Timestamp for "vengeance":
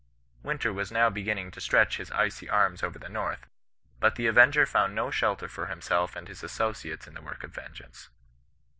7.53-8.09